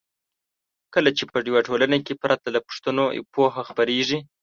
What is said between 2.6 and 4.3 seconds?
پوښتنو پوهه خپریږي.